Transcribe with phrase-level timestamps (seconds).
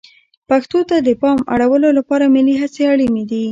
[0.49, 3.45] پښتو ته د پام اړولو لپاره ملي هڅې اړینې دي.